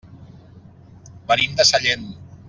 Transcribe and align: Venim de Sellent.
Venim 1.33 1.53
de 1.59 1.67
Sellent. 1.73 2.09